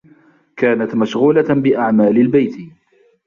[0.55, 2.71] كانت مشغولة بأعمال البيت.